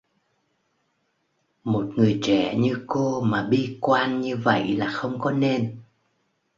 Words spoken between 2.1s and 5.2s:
trẻ như cô mà bi quan như vậy là không